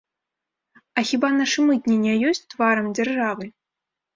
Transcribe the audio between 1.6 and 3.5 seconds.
мытні не ёсць тварам дзяржавы?!